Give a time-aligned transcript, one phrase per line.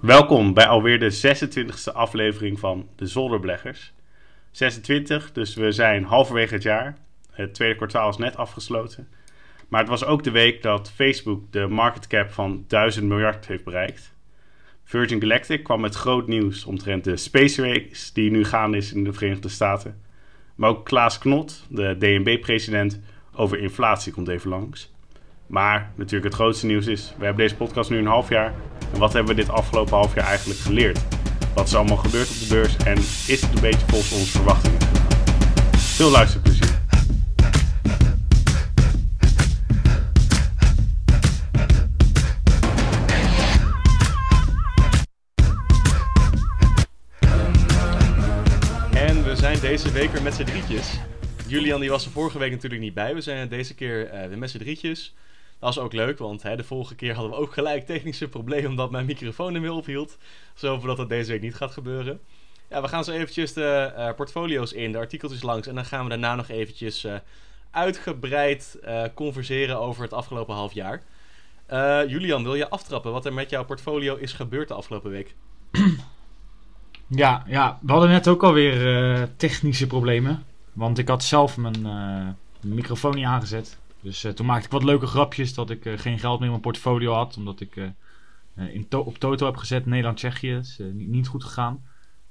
[0.00, 3.92] Welkom bij alweer de 26e aflevering van de Zolderbeleggers.
[4.50, 6.98] 26, dus we zijn halverwege het jaar.
[7.30, 9.08] Het tweede kwartaal is net afgesloten.
[9.68, 13.64] Maar het was ook de week dat Facebook de market cap van 1000 miljard heeft
[13.64, 14.14] bereikt.
[14.84, 19.04] Virgin Galactic kwam met groot nieuws omtrent de Space Race die nu gaande is in
[19.04, 20.00] de Verenigde Staten.
[20.54, 23.00] Maar ook Klaas Knot, de DNB-president,
[23.32, 24.92] over inflatie komt even langs.
[25.48, 28.54] Maar natuurlijk het grootste nieuws is, we hebben deze podcast nu een half jaar.
[28.92, 31.00] En wat hebben we dit afgelopen half jaar eigenlijk geleerd?
[31.54, 34.78] Wat is allemaal gebeurd op de beurs en is het een beetje volgens onze verwachtingen?
[35.76, 36.76] Veel luisterplezier.
[48.92, 50.98] En we zijn deze week weer met z'n drietjes.
[51.46, 53.14] Julian die was er vorige week natuurlijk niet bij.
[53.14, 55.14] We zijn deze keer eh, weer met z'n drietjes.
[55.58, 58.70] Dat was ook leuk, want hè, de vorige keer hadden we ook gelijk technische problemen
[58.70, 60.18] omdat mijn microfoon er weer ophield.
[60.54, 62.20] Zo dat dat deze week niet gaat gebeuren.
[62.70, 65.66] Ja, we gaan zo eventjes de eh, portfolio's in, de artikeltjes langs.
[65.66, 67.14] En dan gaan we daarna nog eventjes eh,
[67.70, 71.02] uitgebreid eh, converseren over het afgelopen half jaar.
[72.06, 75.34] Julian, wil je aftrappen wat er met jouw portfolio is gebeurd de afgelopen week?
[77.10, 80.44] Ja, ja, we hadden net ook alweer technische problemen.
[80.72, 83.78] Want ik had zelf mijn microfoon niet aangezet.
[84.08, 86.50] Dus eh, toen maakte ik wat leuke grapjes dat ik eh, geen geld meer in
[86.50, 87.36] mijn portfolio had.
[87.36, 87.84] Omdat ik eh,
[88.54, 90.52] eh, in to- op Toto heb gezet Nederland-Tsjechië.
[90.54, 91.82] is niet, niet goed gegaan.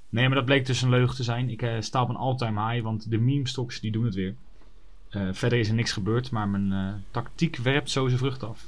[0.08, 1.50] Nee, maar dat bleek dus een leugen te zijn.
[1.50, 4.34] Ik eh, sta op een all-time high, want de meme stocks die doen het weer.
[5.08, 8.64] Eh, verder is er niks gebeurd, maar mijn eh, tactiek werpt zo zijn vrucht af.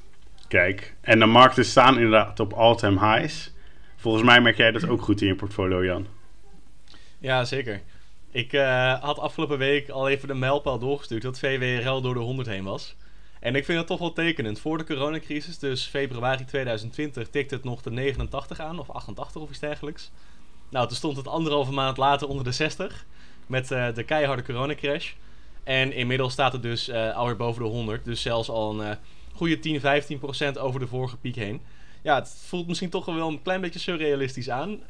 [0.48, 3.53] Kijk, en de markten staan inderdaad op all-time highs.
[3.97, 6.06] Volgens mij merk jij dat ook goed in je portfolio, Jan.
[7.19, 7.81] Ja, zeker.
[8.33, 12.48] Ik eh, had afgelopen week al even de mijlpaal doorgestuurd dat VWRL door de 100
[12.48, 12.95] heen was.
[13.41, 14.61] En ik vind het toch wel tekenend.
[14.61, 19.50] Voor de coronacrisis, dus februari 2020, tikte het nog de 89 aan, of 88 of
[19.50, 20.11] iets dergelijks.
[20.69, 23.06] Nou, toen stond het anderhalve maand later onder de 60,
[23.47, 25.12] met eh, de keiharde coronacrash.
[25.65, 28.99] En inmiddels staat het dus eh, alweer boven de 100, dus zelfs al een
[29.34, 31.60] goede 10, 15 procent over de vorige piek heen.
[32.03, 34.81] Ja, het voelt misschien toch wel een klein beetje surrealistisch aan.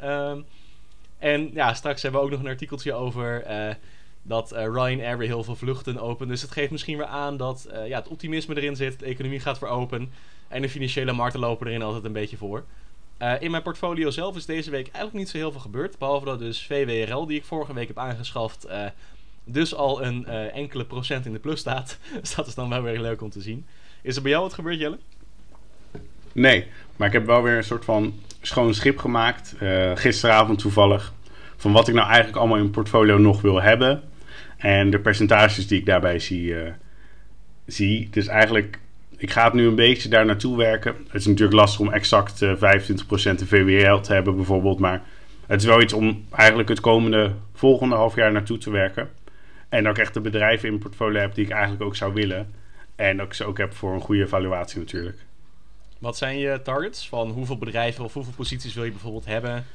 [1.21, 3.75] En ja, straks hebben we ook nog een artikeltje over eh,
[4.23, 6.29] dat eh, Ryanair heel veel vluchten opent.
[6.29, 9.41] Dus het geeft misschien weer aan dat eh, ja, het optimisme erin zit, de economie
[9.41, 10.11] gaat weer open.
[10.49, 12.65] En de financiële markten lopen erin altijd een beetje voor.
[13.41, 15.99] In mijn portfolio zelf is deze week eigenlijk niet zo heel veel gebeurd.
[15.99, 18.67] Behalve dat dus VWRL, die ik vorige week heb aangeschaft,
[19.45, 21.99] dus al een enkele procent in de plus staat.
[22.21, 23.67] dus dat is dan wel weer leuk om te zien.
[24.03, 24.99] Is er bij jou wat gebeurd, Jelle?
[26.33, 26.67] Nee,
[26.97, 29.55] maar ik heb wel weer een soort van schoon schip gemaakt.
[29.59, 31.13] eh, gisteravond toevallig.
[31.57, 34.03] Van wat ik nou eigenlijk allemaal in portfolio nog wil hebben.
[34.57, 36.55] En de percentages die ik daarbij zie.
[36.55, 36.73] eh,
[37.67, 38.09] zie.
[38.11, 38.79] Dus eigenlijk,
[39.17, 40.95] ik ga het nu een beetje daar naartoe werken.
[41.07, 44.79] Het is natuurlijk lastig om exact eh 25% de VWL te hebben bijvoorbeeld.
[44.79, 45.03] Maar
[45.47, 49.09] het is wel iets om eigenlijk het komende volgende half jaar naartoe te werken.
[49.69, 52.51] En dat ik echt de bedrijven in portfolio heb die ik eigenlijk ook zou willen.
[52.97, 55.19] En dat ik ze ook heb voor een goede evaluatie natuurlijk.
[56.01, 57.09] Wat zijn je targets?
[57.09, 59.67] Van hoeveel bedrijven of hoeveel posities wil je bijvoorbeeld hebben?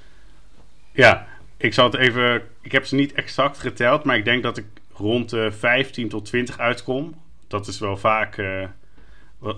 [0.92, 1.28] Ja,
[1.58, 2.44] ik zal het even.
[2.62, 6.26] Ik heb ze niet exact geteld, maar ik denk dat ik rond de 15 tot
[6.26, 7.22] 20 uitkom.
[7.48, 8.68] Dat is wel vaak, eh,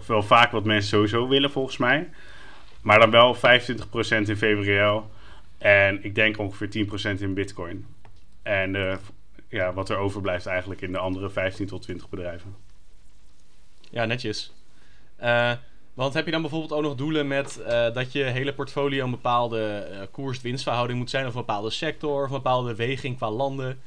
[0.07, 2.09] wel vaak wat mensen sowieso willen, volgens mij.
[2.81, 5.11] Maar dan wel 25% in VWL.
[5.57, 7.85] En ik denk ongeveer 10% in Bitcoin.
[8.43, 8.97] En eh,
[9.49, 12.55] ja, wat er overblijft eigenlijk in de andere 15 tot 20 bedrijven.
[13.89, 14.53] Ja, netjes.
[15.15, 15.51] Eh,
[15.97, 19.11] want heb je dan bijvoorbeeld ook nog doelen met eh, dat je hele portfolio een
[19.11, 23.79] bepaalde eh, koers-winstverhouding moet zijn, of een bepaalde sector, of een bepaalde weging qua landen?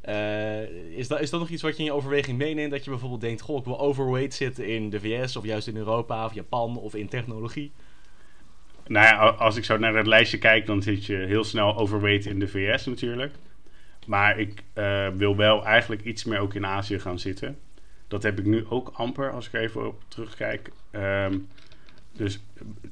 [0.00, 0.62] Eh,
[0.98, 2.70] is, dat, is dat nog iets wat je in je overweging meeneemt?
[2.70, 5.76] Dat je bijvoorbeeld denkt: Goh, ik wil overweight zitten in de VS, of juist in
[5.76, 7.72] Europa, of Japan, of in technologie?
[8.86, 12.26] Nou ja, als ik zo naar het lijstje kijk, dan zit je heel snel overweight
[12.26, 13.34] in de VS natuurlijk.
[14.06, 14.62] Maar ik
[15.16, 17.58] wil wel eigenlijk iets meer ook in Azië gaan zitten.
[18.08, 20.70] Dat heb ik nu ook amper, als ik even op terugkijk.
[20.94, 21.38] Ehm,
[22.12, 22.44] dus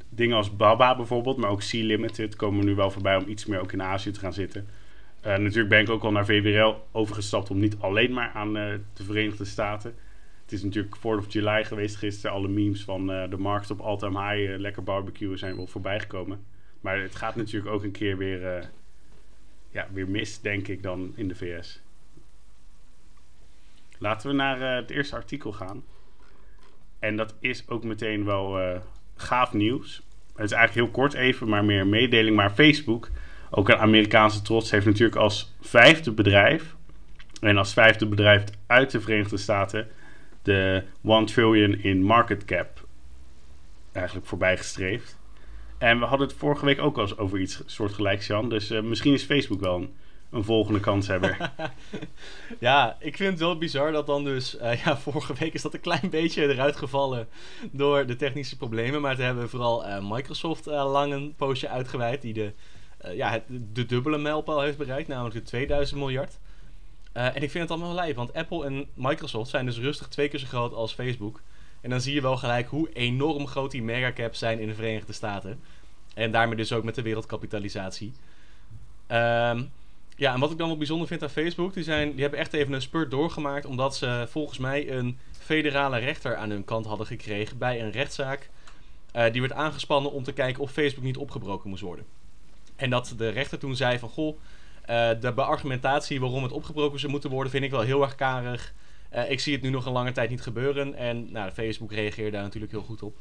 [0.09, 3.61] dingen als Baba bijvoorbeeld, maar ook Sea Limited komen nu wel voorbij om iets meer
[3.61, 4.67] ook in Azië te gaan zitten.
[5.21, 8.75] Eh, natuurlijk ben ik ook al naar VWRL overgestapt om niet alleen maar aan eh,
[8.93, 9.95] de Verenigde Staten.
[10.43, 12.37] Het is natuurlijk 4th of July geweest gisteren.
[12.37, 16.45] Alle memes van eh, de markt op all-time high, lekker barbecue zijn wel voorbij gekomen.
[16.81, 18.71] Maar het gaat natuurlijk ook een keer weer,
[19.71, 21.83] ja, weer mis, denk ik, dan in de VS.
[23.99, 25.85] Laten we naar het eerste artikel gaan.
[27.03, 28.81] En dat is ook meteen wel eh,
[29.17, 30.03] gaaf nieuws.
[30.35, 32.37] Het is eigenlijk heel kort even, maar meer een mededeling.
[32.37, 33.09] Maar Facebook,
[33.51, 36.75] ook een Amerikaanse trots, heeft natuurlijk als vijfde bedrijf...
[37.41, 39.89] en als vijfde bedrijf uit de Verenigde Staten...
[40.43, 42.87] de 1 trillion in market cap
[43.93, 45.19] eigenlijk voorbij gestreefd.
[45.79, 48.49] En we hadden het vorige week ook al eens over iets soortgelijks, Jan.
[48.49, 49.91] Dus eh, misschien is Facebook wel
[50.33, 51.53] een volgende kanshebber.
[52.59, 54.57] ja, ik vind het wel bizar dat dan dus...
[54.57, 57.29] eh, ja, vorige week is dat een klein beetje eruit gevallen
[57.71, 59.01] door de technische problemen.
[59.01, 62.23] Maar toen hebben we vooral eh, Microsoft eh, lang een postje uitgeweid...
[62.23, 62.53] die de,
[63.15, 63.43] ja, het,
[63.73, 66.39] de dubbele mijlpaal heeft bereikt, namelijk de 2000 miljard.
[67.13, 70.39] En ik vind het allemaal lijf, want Apple en Microsoft zijn dus rustig twee keer
[70.39, 71.41] zo groot als Facebook.
[71.81, 75.13] En dan zie je wel gelijk hoe enorm groot die megacaps zijn in de Verenigde
[75.13, 75.61] Staten.
[76.15, 78.13] En daarmee dus ook met de wereldkapitalisatie.
[79.07, 79.63] Ehm,
[80.23, 82.53] ja, en wat ik dan wel bijzonder vind aan Facebook, die, zijn, die hebben echt
[82.53, 87.07] even een spurt doorgemaakt, omdat ze volgens mij een federale rechter aan hun kant hadden
[87.07, 88.51] gekregen bij een rechtszaak.
[89.13, 92.05] eh, die werd aangespannen om te kijken of Facebook niet opgebroken moest worden.
[92.77, 94.39] En dat de rechter toen zei van, goh,
[94.85, 98.73] eh, de beargumentatie waarom het opgebroken zou moeten worden, vind ik wel heel erg karig.
[99.09, 100.95] Eh, ik zie het nu nog een lange tijd niet gebeuren.
[100.95, 103.17] En nou, Facebook reageerde daar natuurlijk heel goed op.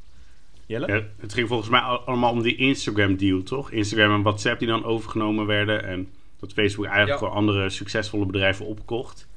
[0.65, 0.88] Jelle?
[0.88, 3.71] Ja, het ging volgens mij al- allemaal om die Instagram-deal, toch?
[3.71, 5.83] Instagram en WhatsApp die dan overgenomen werden.
[5.86, 6.09] En
[6.41, 7.25] dat Facebook eigenlijk Ja.
[7.27, 9.27] voor andere succesvolle bedrijven opkocht.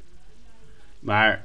[1.01, 1.45] Maar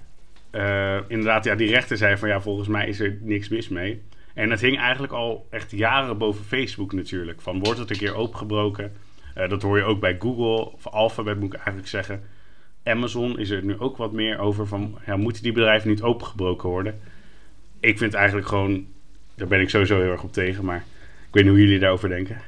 [0.50, 4.01] eh, inderdaad, ja, die rechter zei van ja, volgens mij is er niks mis mee.
[4.33, 7.41] En het hing eigenlijk al echt jaren boven Facebook natuurlijk.
[7.41, 8.94] Van wordt het een keer opengebroken?
[9.35, 12.23] Eh, dat hoor je ook bij Google, of Alphabet moet ik eigenlijk zeggen.
[12.83, 16.69] Amazon is er nu ook wat meer over van, ja, moeten die bedrijven niet opengebroken
[16.69, 17.00] worden?
[17.79, 18.88] Ik vind eigenlijk gewoon,
[19.35, 20.85] daar ben ik sowieso heel erg op tegen, maar
[21.27, 22.41] ik weet niet hoe jullie daarover denken.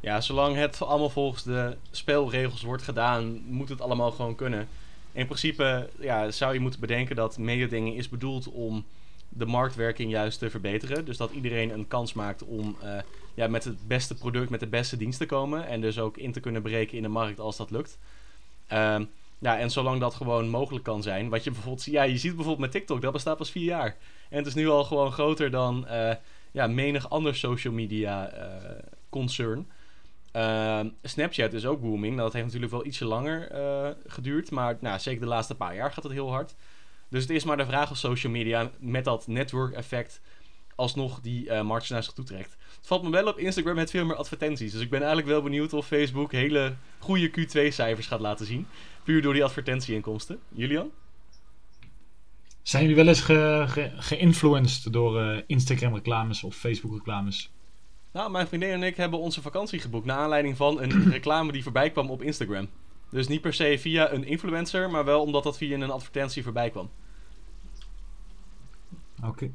[0.00, 4.68] Ja, zolang het allemaal volgens de spelregels wordt gedaan, moet het allemaal gewoon kunnen.
[5.12, 8.84] In principe ja, zou je moeten bedenken dat mededinging is bedoeld om
[9.28, 11.04] de marktwerking juist te verbeteren.
[11.04, 12.98] Dus dat iedereen een kans maakt om eh,
[13.34, 15.66] ja, met het beste product, met de beste dienst te komen.
[15.66, 17.98] En dus ook in te kunnen breken in de markt als dat lukt.
[18.66, 19.04] Ehm,
[19.38, 21.28] ja, en zolang dat gewoon mogelijk kan zijn.
[21.28, 23.96] Wat je bijvoorbeeld ja, je ziet bijvoorbeeld met TikTok, dat bestaat pas vier jaar.
[24.28, 26.14] En het is nu al gewoon groter dan eh,
[26.50, 28.46] ja, menig ander social media eh,
[29.08, 29.66] concern.
[30.32, 32.16] Ehm, Snapchat is ook booming.
[32.16, 34.50] Dat heeft natuurlijk wel ietsje langer eh, geduurd.
[34.50, 36.54] Maar nou, zeker de laatste paar jaar gaat het heel hard.
[37.08, 40.20] Dus het is maar de vraag of social media met dat network effect
[40.74, 42.56] alsnog die eh markt naar zich toe trekt.
[42.76, 44.72] Het valt me wel op Instagram met veel meer advertenties.
[44.72, 48.66] Dus ik ben eigenlijk wel benieuwd of Facebook hele goede Q2-cijfers gaat laten zien.
[49.04, 50.38] Puur door die advertentieinkomsten.
[50.48, 50.90] Julian?
[52.62, 57.50] Zijn jullie wel eens ge, ge- geïnfluenced door eh, Instagram reclames of Facebook reclames?
[58.12, 61.62] Nou, mijn vriendin en ik hebben onze vakantie geboekt naar aanleiding van een reclame die
[61.62, 62.68] voorbij kwam op Instagram.
[63.10, 66.70] Dus niet per se via een influencer, maar wel omdat dat via een advertentie voorbij
[66.70, 66.90] kwam.
[69.24, 69.50] Oké.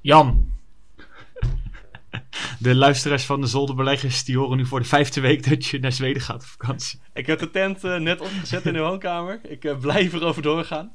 [0.00, 0.50] Jan.
[2.58, 5.92] De luisteraars van de Zolderbeleggers die horen nu voor de vijfde week dat je naar
[5.92, 7.00] Zweden gaat op vakantie.
[7.12, 9.40] Ik heb de tent eh, net opgezet in de woonkamer.
[9.42, 10.92] Ik eh, blijf erover doorgaan.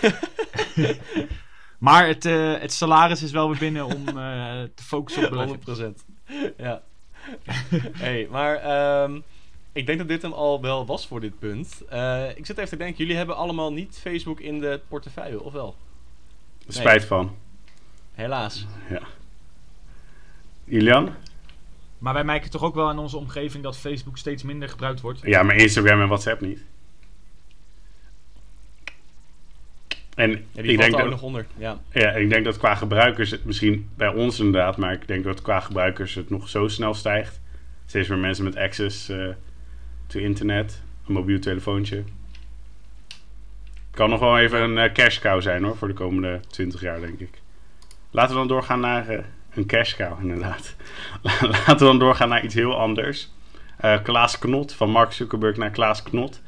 [1.78, 5.30] Maar het, eh, het salaris is wel weer binnen om eh, te focussen op
[5.64, 5.94] beleggen.
[6.00, 6.15] 100%.
[6.56, 6.82] ja.
[7.92, 9.20] hey, maar ehm,
[9.72, 11.82] ik denk dat dit hem al wel was voor dit punt.
[11.88, 15.52] Eh, ik zit even te denken, jullie hebben allemaal niet Facebook in de portefeuille, of
[15.52, 15.76] wel?
[16.68, 17.36] Spijt van.
[18.14, 18.66] Helaas.
[20.64, 21.14] Julian?
[21.98, 25.20] Maar wij merken toch ook wel in onze omgeving dat Facebook steeds minder gebruikt wordt.
[25.22, 26.64] Ja, maar Instagram en WhatsApp niet.
[30.16, 31.46] En Ja, ik, denk er ook dat, nog onder.
[31.56, 31.80] Ja.
[31.92, 35.42] ja, ik denk dat qua gebruikers, het misschien bij ons inderdaad, maar ik denk dat
[35.42, 37.40] qua gebruikers het nog zo snel stijgt.
[37.86, 39.28] Steeds meer mensen met access eh
[40.06, 42.04] to internet, een mobiel telefoontje.
[43.90, 47.00] Kan nog wel even een eh, cash cow zijn hoor, voor de komende 20 jaar
[47.00, 47.40] denk ik.
[48.10, 49.24] Laten we dan doorgaan naar eh,
[49.54, 50.76] een cash cow inderdaad.
[51.40, 53.34] Laten we dan doorgaan naar iets heel anders.
[54.02, 56.42] Klaas Knot, van Mark Zuckerberg naar Klaas Knot.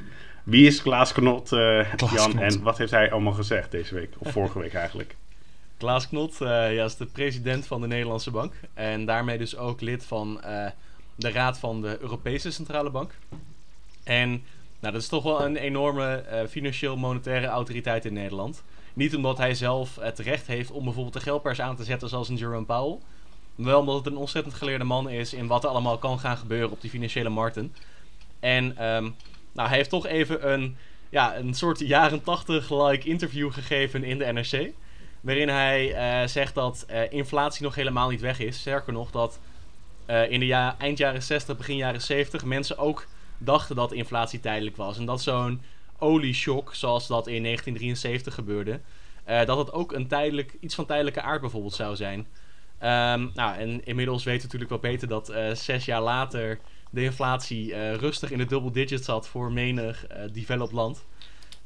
[0.49, 2.31] Wie is Klaas Knot, eh, Klaas Jan?
[2.31, 2.43] Knot.
[2.43, 4.15] En wat heeft hij allemaal gezegd deze week?
[4.19, 5.17] Of vorige week eigenlijk?
[5.77, 8.53] Klaas Knot eh, ja, is de president van de Nederlandse Bank.
[8.75, 10.71] En daarmee dus ook lid van eh,
[11.15, 13.15] de raad van de Europese Centrale Bank.
[14.05, 14.29] En
[14.81, 18.63] nou, dat is toch wel een enorme eh, financieel-monetaire autoriteit in Nederland.
[18.95, 22.29] Niet omdat hij zelf het recht heeft om bijvoorbeeld de geldpers aan te zetten zoals
[22.29, 22.99] een Jerome Powell.
[23.55, 26.37] Maar wel omdat het een ontzettend geleerde man is in wat er allemaal kan gaan
[26.37, 27.75] gebeuren op die financiële markten.
[28.41, 29.11] En ehm,
[29.59, 30.77] nou, hij heeft toch even een,
[31.09, 34.71] ja, een soort jaren tachtig-like interview gegeven in de NRC.
[35.21, 38.59] Waarin hij eh, zegt dat eh, inflatie nog helemaal niet weg is.
[38.59, 39.39] Sterker nog, dat
[40.07, 43.07] eh, in de ja eind jaren 60, begin jaren 70 mensen ook
[43.39, 44.99] dachten dat inflatie tijdelijk was.
[44.99, 45.63] En dat zo'n
[45.99, 48.81] olieshock, zoals dat in 1973 gebeurde,
[49.47, 52.27] dat het ook een tijdelijk, iets van tijdelijke aard bijvoorbeeld zou zijn.
[52.79, 56.59] Ehm, nou, en inmiddels weten we natuurlijk wel beter dat zes jaar later
[56.91, 61.05] de inflatie eh, rustig in de double digits zat voor menig eh developed land.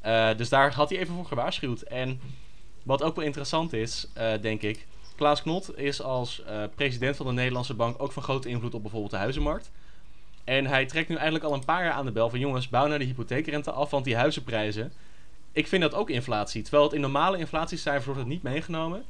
[0.01, 1.81] Eh, dus daar had hij even voor gewaarschuwd.
[1.81, 2.21] En
[2.83, 4.07] wat ook wel interessant is,
[4.41, 6.41] denk ik, Klaas Knot is als
[6.75, 9.71] president van de Nederlandse Bank ook van grote invloed op bijvoorbeeld de huizenmarkt.
[10.43, 12.87] En hij trekt nu eigenlijk al een paar jaar aan de bel van jongens, bouw
[12.87, 14.93] naar de hypotheekrente af, want die huizenprijzen,
[15.51, 16.61] ik vind dat ook inflatie.
[16.61, 19.03] Terwijl het in normale inflatiecijfers wordt het niet meegenomen.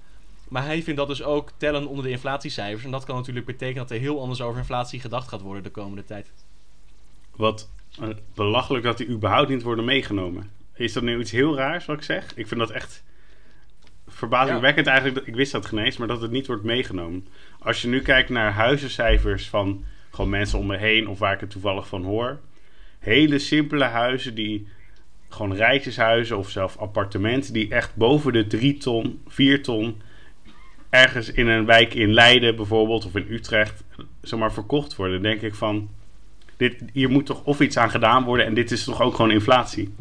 [0.50, 2.83] Maar hij vindt dat dus ook tellen onder de inflatiecijfers.
[2.85, 5.69] En dat kan natuurlijk betekenen dat er heel anders over inflatie gedacht gaat worden de
[5.69, 6.31] komende tijd.
[7.35, 7.69] Wat
[8.01, 10.50] eh, belachelijk dat die überhaupt niet worden meegenomen.
[10.73, 12.35] Is dat nu iets heel raars wat ik zeg?
[12.35, 13.03] Ik vind dat echt
[14.07, 15.17] verbazingwekkend eigenlijk.
[15.17, 17.27] dat- Ik wist dat geen eens, maar dat het niet wordt meegenomen.
[17.59, 21.39] Als je nu kijkt naar huizencijfers van gewoon mensen om me heen of waar ik
[21.39, 22.39] het toevallig van hoor.
[23.00, 24.67] Hele simpele huizen die
[25.29, 30.01] gewoon rijtjeshuizen of zelf appartementen die echt boven de 3 ton, 4 ton
[30.93, 33.83] ergens in een wijk in Leiden bijvoorbeeld of in Utrecht
[34.21, 35.21] zomaar verkocht worden.
[35.21, 35.89] Denk ik van
[36.57, 39.31] dit, hier moet toch of iets aan gedaan worden en dit is toch ook gewoon
[39.31, 39.93] inflatie.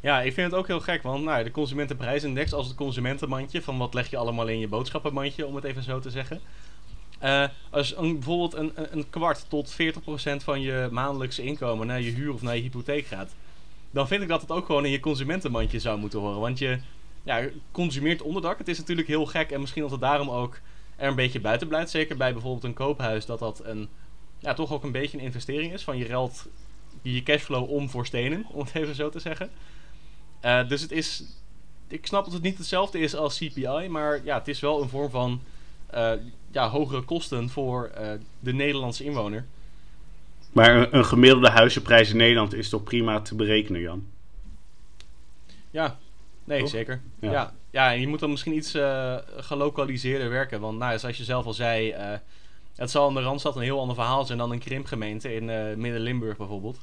[0.00, 3.78] Ja, ik vind het ook heel gek, want nou, de consumentenprijsindex als het consumentenmandje, van
[3.78, 6.40] wat leg je allemaal in je boodschappenmandje, om het even zo te zeggen.
[7.18, 9.76] Eh, als een, bijvoorbeeld een, een kwart tot 40%
[10.36, 13.34] van je maandelijkse inkomen naar je huur of naar je hypotheek gaat,
[13.90, 16.40] dan vind ik dat het ook gewoon in je consumentenmandje zou moeten horen.
[16.40, 16.78] Want je
[17.28, 18.58] ja, consumeert onderdak.
[18.58, 20.60] Het is natuurlijk heel gek en misschien dat het daarom ook
[20.96, 21.90] er een beetje buiten blijft.
[21.90, 23.88] Zeker bij bijvoorbeeld een koophuis, dat dat een,
[24.38, 25.84] ja, toch ook een beetje een investering is.
[25.84, 26.48] Van je ruilt
[27.02, 29.50] je cashflow om voor stenen, om het even zo te zeggen.
[30.40, 31.24] Eh, dus het is.
[31.88, 34.88] Ik snap dat het niet hetzelfde is als CPI, maar ja, het is wel een
[34.88, 35.40] vorm van
[35.86, 36.12] eh,
[36.50, 39.46] ja, hogere kosten voor eh, de Nederlandse inwoner.
[40.52, 44.06] Maar een, een gemiddelde huizenprijs in Nederland is toch prima te berekenen, Jan?
[45.70, 45.98] Ja,
[46.48, 46.68] nee, Toch?
[46.68, 47.00] zeker.
[47.20, 47.30] Ja.
[47.30, 47.52] Ja.
[47.70, 50.60] Ja, en je moet dan misschien iets eh gelokaliseerder werken.
[50.60, 52.12] Want nou, zoals je zelf al zei, eh,
[52.76, 55.74] het zal in de Randstad een heel ander verhaal zijn dan een krimpgemeente in eh,
[55.74, 56.78] Midden-Limburg bijvoorbeeld.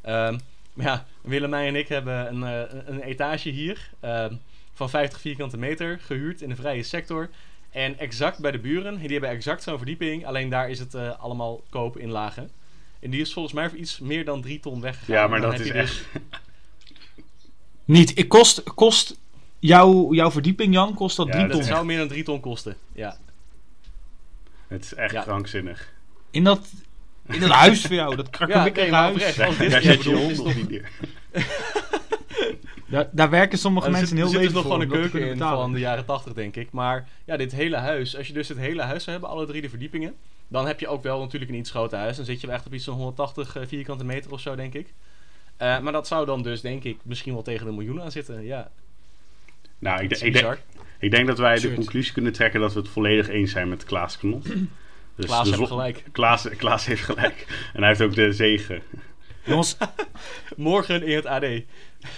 [0.00, 0.38] Ehm,
[0.72, 2.42] maar ja, Willemijn en ik hebben een,
[2.86, 4.34] een- etage hier ehm,
[4.72, 7.28] van 50 vierkante meter gehuurd in de vrije sector.
[7.70, 11.62] En exact bij de buren, die hebben exact zo'n verdieping, alleen daar is het allemaal
[11.70, 12.50] koop in lagen.
[13.00, 15.14] En die is volgens mij voor iets meer dan 3 ton weggegaan.
[15.16, 16.04] Ja, maar dat is je dus- echt.
[17.84, 18.18] Niet.
[18.18, 19.18] Ik kost, kost
[19.58, 21.60] jouw, jouw verdieping, Jan, kost dat Ja, 3 dat ton.
[21.60, 22.76] Het zou meer dan 3 ton kosten.
[22.92, 23.16] Ja.
[24.68, 25.22] Het is echt Ja.
[25.22, 25.92] krankzinnig.
[26.30, 26.60] In dat,
[27.28, 29.14] in dat huis voor jou, dat Ja, krakkemikkige nee, maar huis.
[29.14, 29.40] oprecht.
[29.40, 30.82] Als dit Daar ja, zet je hond nog niet.
[32.86, 34.80] Daar, daar werken sommige zit, mensen heel er zit dus leven nog voor.
[34.82, 36.72] gewoon een keuken in van de jaren 80, denk ik.
[36.72, 39.62] Maar ja, dit hele huis, als je dus het hele huis zou hebben, alle drie
[39.62, 40.14] de verdiepingen,
[40.48, 42.16] dan heb je ook wel natuurlijk een iets groter huis.
[42.16, 44.74] Dan zit je wel echt op iets van 180 eh, vierkante meter of zo, denk
[44.74, 44.92] ik.
[45.62, 48.44] Eh, maar dat zou dan dus, denk ik, misschien wel tegen een miljoen aan zitten.
[48.44, 48.70] Ja,
[49.78, 50.58] Nou, ik, de- is ik, denk,
[50.98, 53.84] ik denk dat wij de conclusie kunnen trekken dat we het volledig eens zijn met
[53.84, 54.44] Klaas Knot.
[55.16, 56.04] Dus Klaas de heeft gelijk.
[56.12, 57.46] Klaas, Klaas heeft gelijk.
[57.74, 58.82] En hij heeft ook de zegen.
[59.44, 59.76] Jongens,
[60.56, 61.44] Morgen in het AD.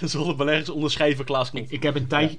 [0.11, 1.63] Zonder beleggers onderschrijven Klaas Knot.
[1.63, 2.37] ik, ik heb een tijdje...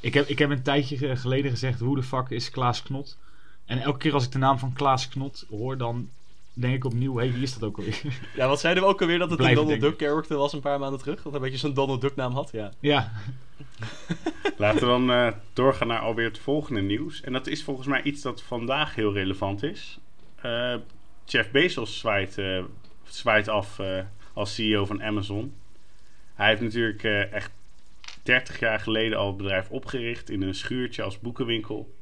[0.00, 3.18] Ik heb, ik heb een tijdje ge- geleden gezegd, hoe de fuck is Klaas Knot?
[3.66, 6.08] En elke keer als ik de naam van Klaas Knot hoor, dan
[6.60, 8.02] denk ik opnieuw, hé, wie is dat ook alweer?
[8.36, 9.88] Ja, wat zeiden we ook alweer dat het een Donald denken.
[9.88, 11.22] Duck character was een paar maanden terug?
[11.22, 12.72] Dat hij een beetje zo'n Donald Duck naam had, ja.
[12.80, 13.12] ja,
[14.56, 17.20] Laten we dan eh, doorgaan naar alweer het volgende nieuws.
[17.20, 19.98] En dat is volgens mij iets dat vandaag heel relevant is.
[20.36, 20.74] Eh,
[21.30, 22.64] Jeff Bezos zwaait, eh,
[23.04, 25.54] zwaait af eh, als CEO van Amazon.
[26.34, 27.52] Hij heeft natuurlijk eh, echt
[28.22, 31.94] 30 jaar geleden al het bedrijf opgericht in een schuurtje als boekenwinkel.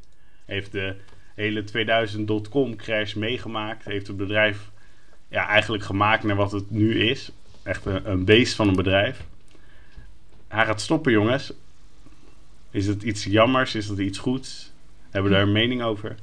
[0.44, 0.96] Heeft de
[1.38, 3.84] hele 2000.com crash meegemaakt.
[3.84, 4.70] Heeft het bedrijf
[5.28, 7.30] ja, eigenlijk gemaakt naar wat het nu is.
[7.62, 9.24] Echt een, een beest van een bedrijf.
[10.48, 11.52] Hij gaat stoppen, jongens.
[12.70, 13.74] Is het iets jammers?
[13.74, 14.72] Is het iets goeds?
[15.10, 16.16] Hebben we daar een mening over?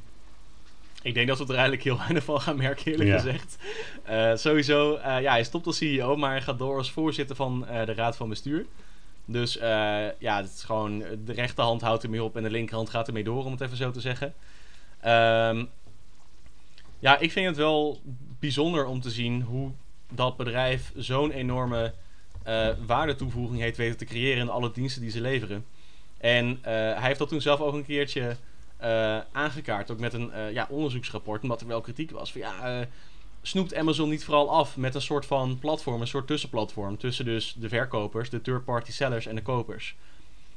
[1.01, 3.15] Ik denk dat we er eigenlijk heel weinig van gaan merken, eerlijk Ja.
[3.19, 3.57] gezegd.
[4.03, 7.67] Eh, sowieso, eh, ja, hij stopt als CEO, maar hij gaat door als voorzitter van
[7.67, 8.65] eh, de raad van bestuur.
[9.25, 9.53] Dus
[10.19, 13.45] ja, het is gewoon, de rechterhand houdt ermee op en de linkerhand gaat ermee door,
[13.45, 14.33] om het even zo te zeggen.
[15.05, 15.65] Ehm,
[16.99, 18.01] ja, ik vind het wel
[18.39, 19.71] bijzonder om te zien hoe
[20.11, 21.93] dat bedrijf zo'n enorme
[22.43, 25.65] eh waardetoevoeging heeft weten te creëren in alle diensten die ze leveren.
[26.17, 28.35] En eh, hij heeft dat toen zelf ook een keertje
[28.77, 32.87] eh, aangekaart, ook met een ja, onderzoeksrapport, omdat er wel kritiek was van ja,
[33.41, 37.55] snoept Amazon niet vooral af met een soort van platform, een soort tussenplatform tussen dus
[37.57, 39.95] de verkopers, de third-party sellers en de kopers.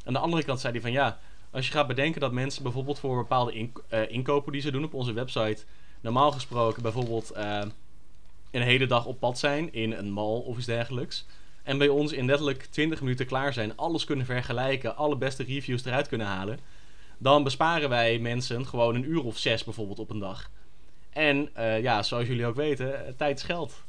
[0.05, 1.19] Aan de andere kant zei hij van ja,
[1.51, 4.95] als je gaat bedenken dat mensen bijvoorbeeld voor bepaalde eh, inkopen die ze doen op
[4.95, 5.65] onze website,
[6.01, 7.61] normaal gesproken bijvoorbeeld eh,
[8.51, 11.27] een hele dag op pad zijn in een mall of iets dergelijks.
[11.63, 15.85] En bij ons in letterlijk 20 minuten klaar zijn, alles kunnen vergelijken, alle beste reviews
[15.85, 16.59] eruit kunnen halen.
[17.19, 20.51] Dan besparen wij mensen gewoon een uur of zes bijvoorbeeld op een dag.
[21.11, 23.85] En eh, ja, zoals jullie ook weten, tijd is geld.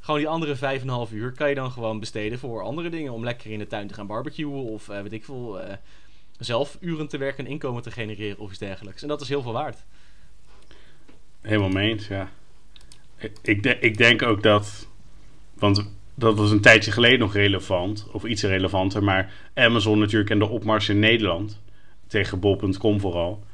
[0.00, 2.88] Gewoon die andere vijf en een half uur kan je dan gewoon besteden voor andere
[2.88, 3.12] dingen.
[3.12, 5.60] Om lekker in de tuin te gaan barbecuen of eh, weet ik veel.
[6.40, 9.02] Zelf uren te werken en inkomen te genereren of iets dergelijks.
[9.02, 9.84] En dat is heel veel waard.
[11.40, 12.30] Helemaal mee eens, ja.
[13.42, 14.88] Ik, de- ik denk ook dat...
[15.54, 18.08] Want dat was een tijdje geleden nog relevant.
[18.12, 19.04] Of iets relevanter.
[19.04, 21.60] Maar Amazon natuurlijk en de opmars in Nederland.
[22.06, 23.44] Tegen bol.com vooral.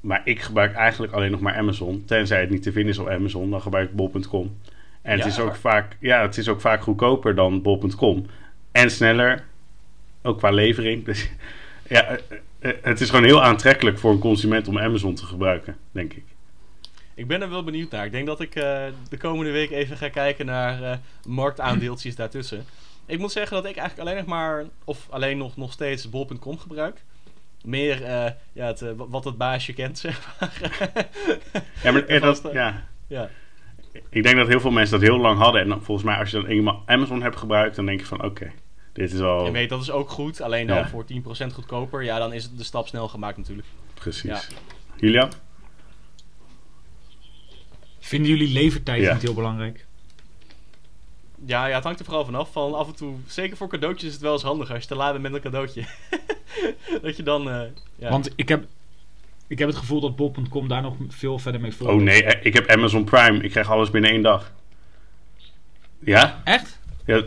[0.00, 2.04] Maar ik gebruik eigenlijk alleen nog maar Amazon.
[2.04, 3.50] Tenzij het niet te vinden is op Amazon.
[3.50, 4.56] Dan gebruik ik bol.com.
[5.02, 8.26] En Ja, het, is ook vaak, ja, het is ook vaak goedkoper dan bol.com.
[8.72, 9.44] En sneller.
[10.22, 11.04] Ook qua levering.
[11.04, 11.30] Dus
[11.88, 15.76] ja, eh, eh, het is gewoon heel aantrekkelijk voor een consument om Amazon te gebruiken.
[15.92, 16.24] Denk ik.
[17.14, 18.04] Ik ben er wel benieuwd naar.
[18.04, 22.64] Ik denk dat ik eh, de komende week even ga kijken naar eh, marktaandeeltjes daartussen.
[23.06, 26.58] Ik moet zeggen dat ik eigenlijk alleen nog maar, of alleen nog, nog steeds bol.com
[26.58, 27.04] gebruik.
[27.64, 30.52] Meer eh, ja, het, eh, wat het baasje kent, zeg maar.
[31.82, 32.84] Ja, maar eh, dat, eh, ja.
[33.06, 33.30] ja.
[34.10, 35.60] Ik denk dat heel veel mensen dat heel lang hadden.
[35.60, 38.24] En dan, volgens mij, als je dan eenmaal Amazon hebt gebruikt, dan denk je van
[38.24, 38.52] oké,
[38.98, 40.40] dit is wel Je weet, dat is ook goed.
[40.40, 40.88] Alleen dan Ja.
[40.88, 42.02] voor 10% goedkoper.
[42.04, 43.68] Ja, dan is het de stap snel gemaakt natuurlijk.
[43.94, 44.22] precies.
[44.22, 44.40] Ja.
[44.96, 45.30] Julian?
[47.98, 49.12] Vinden jullie levertijd Ja.
[49.12, 49.86] niet heel belangrijk?
[51.46, 52.52] Ja, ja, het hangt er vooral vanaf.
[52.52, 54.94] Van af en toe, zeker voor cadeautjes is het wel eens handig als je te
[54.94, 55.84] laat bent met een cadeautje.
[57.02, 57.50] dat je dan...
[57.50, 57.60] eh,
[57.96, 58.10] ja.
[58.10, 58.64] Want ik heb,
[59.46, 61.88] ik heb het gevoel dat bol.com daar nog veel verder mee voor.
[61.88, 63.42] Oh nee, eh, ik heb Amazon Prime.
[63.42, 64.52] Ik krijg alles binnen één dag.
[65.98, 66.40] Ja?
[66.44, 66.78] Echt?
[67.06, 67.22] ja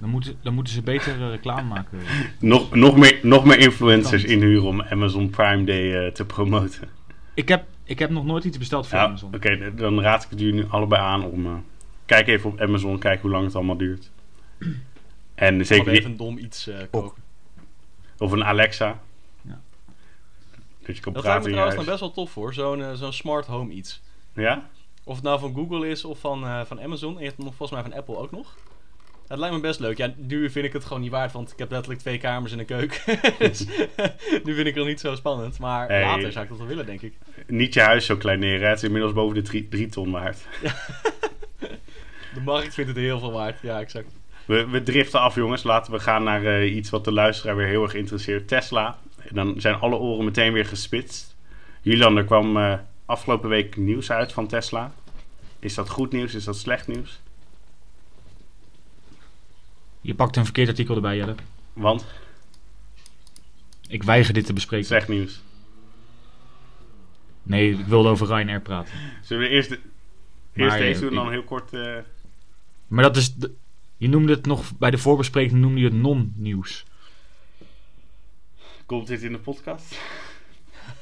[0.00, 1.98] Dan moeten, dan moeten ze beter reclame maken.
[2.40, 6.88] nog, nog, meer, nog meer influencers inhuren om Amazon Prime Day eh, te promoten.
[7.34, 9.34] Ik heb, ik heb nog nooit iets besteld voor Ja, Amazon.
[9.34, 11.46] Oké, dan raad ik het jullie nu allebei aan om...
[11.46, 11.52] eh,
[12.06, 14.10] kijk even op Amazon, kijk hoe lang het allemaal duurt.
[15.34, 16.20] En zeker even niet...
[16.20, 17.22] een dom iets eh, kopen.
[18.18, 19.00] Of een Alexa.
[19.42, 19.60] Ja.
[20.86, 22.54] Dat je kan Dat lijkt me trouwens dan best wel tof hoor.
[22.54, 24.02] Zo'n zo'n smart home iets.
[24.32, 24.68] Ja?
[25.04, 27.14] Of het nou van Google is of van, eh, van Amazon.
[27.14, 28.56] En je hebt nog volgens mij van Apple ook nog.
[29.28, 29.96] Het lijkt me best leuk.
[29.96, 32.58] Ja, nu vind ik het gewoon niet waard, want ik heb letterlijk twee kamers en
[32.58, 33.18] een keuken.
[33.38, 33.66] dus
[34.44, 35.58] nu vind ik het niet zo spannend.
[35.58, 36.02] Maar Hey.
[36.02, 37.12] later zou ik dat wel willen, denk ik.
[37.46, 38.60] Niet je huis zo klein neer.
[38.60, 38.66] hè.
[38.66, 40.38] Het is inmiddels boven de 3 drie ton waard.
[42.34, 43.58] De markt vindt het heel veel waard.
[43.62, 44.06] Ja, exact.
[44.44, 45.62] We, we driften af, jongens.
[45.62, 48.48] Laten we gaan naar eh, iets wat de luisteraar weer heel erg interesseert.
[48.48, 48.98] Tesla.
[49.28, 51.36] En dan zijn alle oren meteen weer gespitst.
[51.82, 52.74] Julian, er kwam eh,
[53.06, 54.92] afgelopen week nieuws uit van Tesla.
[55.58, 56.34] Is dat goed nieuws?
[56.34, 57.20] Is dat slecht nieuws?
[60.08, 61.34] Je pakt een verkeerd artikel erbij, Jelle.
[61.72, 62.06] Want
[63.88, 64.86] Ik weiger dit te bespreken.
[64.86, 65.40] slecht nieuws.
[67.42, 68.92] Nee, ik wilde over Ryanair praten.
[69.22, 69.80] Zullen we eerst, de,
[70.54, 71.72] eerst eh, deze doen en dan heel kort...
[71.72, 71.96] eh,
[72.86, 73.34] Maar dat is...
[73.34, 73.54] de-
[73.96, 74.78] je noemde het nog...
[74.78, 76.84] Bij de voorbespreking noemde je het non-nieuws.
[78.86, 79.98] komt dit in de podcast?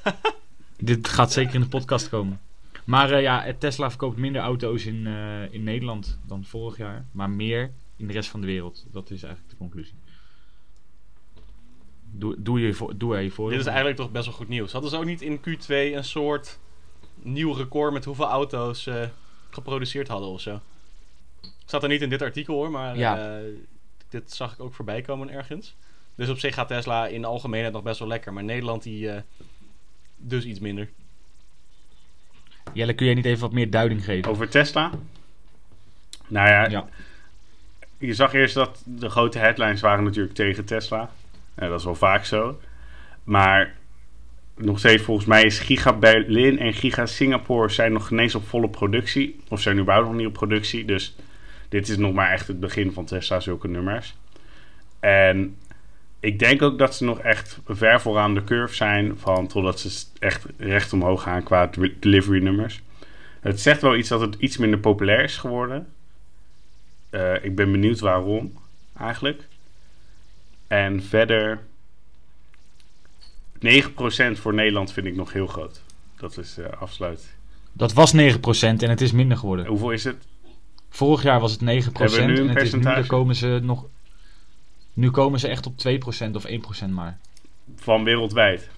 [0.77, 2.40] Dit gaat zeker in de podcast komen.
[2.85, 7.05] Maar eh, ja, Tesla verkoopt minder auto's in, eh, in Nederland dan vorig jaar.
[7.12, 8.85] Maar meer in de rest van de wereld.
[8.93, 9.95] Dat is eigenlijk de conclusie.
[12.11, 13.51] Doe, doe, je, voor, doe er je voor.
[13.51, 14.73] Dit is eigenlijk toch best wel goed nieuws.
[14.73, 16.59] Hadden ze ook niet in Q2 een soort
[17.15, 19.09] nieuw record met hoeveel auto's eh,
[19.51, 20.61] geproduceerd hadden of zo?
[21.65, 23.39] Staat er niet in dit artikel hoor, maar Ja.
[23.39, 23.45] eh,
[24.09, 25.75] dit zag ik ook voorbij komen ergens.
[26.15, 28.33] Dus op zich gaat Tesla in de algemeenheid nog best wel lekker.
[28.33, 29.23] Maar Nederland die eh,
[30.17, 30.89] dus iets minder.
[32.73, 34.31] Jelle, kun jij niet even wat meer duiding geven?
[34.31, 34.91] Over Tesla?
[36.29, 36.89] Nou ja, Ja.
[37.99, 41.11] Je zag eerst dat de grote headlines waren natuurlijk tegen Tesla.
[41.57, 42.61] Ja, dat is wel vaak zo.
[43.25, 43.75] Maar
[44.57, 48.69] nog steeds volgens mij is Giga Berlin en Giga Singapore zijn nog eens op volle
[48.69, 49.41] productie.
[49.49, 50.85] Of zijn überhaupt nog niet op productie.
[50.85, 51.17] Dus
[51.69, 54.15] dit is nog maar echt het begin van Tesla, zulke nummers.
[55.01, 55.57] En
[56.21, 60.05] ik denk ook dat ze nog echt ver vooraan de curve zijn van totdat ze
[60.19, 62.83] echt recht omhoog gaan qua de- delivery nummers.
[63.41, 65.87] Het zegt wel iets dat het iets minder populair is geworden.
[67.11, 68.53] Eh, ik ben benieuwd waarom
[68.99, 69.49] eigenlijk.
[70.66, 71.61] En verder
[73.59, 75.83] 9% voor Nederland vind ik nog heel groot.
[76.16, 77.35] Dat is eh afsluit.
[77.73, 78.16] Dat was 9%
[78.83, 79.66] en het is minder geworden.
[79.66, 80.27] Hoeveel is het?
[80.88, 83.35] Vorig jaar was het 9% Hebben we nu een en het is nu, daar komen
[83.35, 83.87] ze nog...
[84.92, 86.47] Nu komen ze echt op 2% of
[86.87, 87.19] 1% maar.
[87.77, 88.69] Van wereldwijd.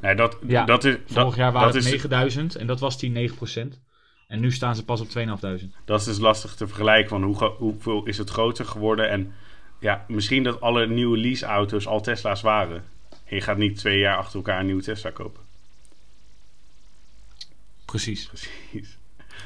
[0.00, 2.80] Nee, dat, Ja, dat is, Vorig dat, jaar waren dat het is, 9000 en dat
[2.80, 3.85] was die 9%.
[4.26, 5.80] En nu staan ze pas op 2500.
[5.84, 7.08] dat is dus lastig te vergelijken.
[7.08, 9.10] Van hoe, hoeveel is het groter geworden?
[9.10, 9.34] En
[9.80, 12.84] ja, misschien dat alle nieuwe leaseauto's al Tesla's waren.
[13.10, 15.42] En je gaat niet twee jaar achter elkaar een nieuwe Tesla kopen.
[17.84, 18.26] Precies.
[18.26, 18.96] Precies.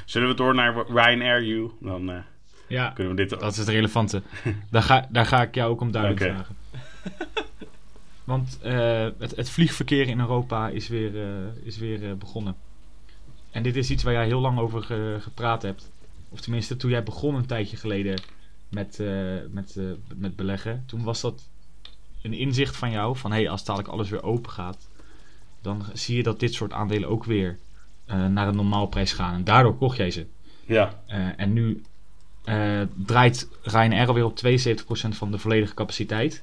[0.05, 1.71] Zullen we door naar Ryanair U?
[1.81, 2.19] Dan eh,
[2.67, 3.41] Ja, kunnen we dit...
[3.41, 4.23] dat is het relevante.
[4.71, 6.33] daar, ga, daar ga ik jou ook om duidelijk Oké.
[6.33, 6.57] vragen.
[8.25, 12.57] Want eh, het, het vliegverkeer in Europa is weer, eh, is weer begonnen.
[13.51, 15.91] En dit is iets waar jij heel lang over ge- gepraat hebt.
[16.29, 18.21] Of tenminste, toen jij begon een tijdje geleden
[18.69, 19.85] met, eh, met, eh,
[20.17, 20.83] met beleggen.
[20.87, 21.49] Toen was dat
[22.23, 24.89] een inzicht van jou van hey, als dadelijk alles weer open gaat,
[25.63, 27.59] dan zie je dat dit soort aandelen ook weer
[28.07, 29.35] eh, naar een normaal prijs gaan.
[29.35, 30.27] En daardoor kocht jij ze.
[30.67, 31.03] Ja,
[31.37, 31.83] en nu
[32.95, 36.43] draait Ryanair alweer op 72% van de volledige capaciteit.